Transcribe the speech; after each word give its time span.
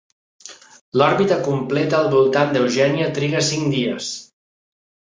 L'òrbita 1.01 1.37
completa 1.49 1.99
al 1.99 2.09
voltant 2.15 2.57
d'Eugenia 2.57 3.13
triga 3.21 3.47
cinc 3.53 3.73
dies. 3.79 4.15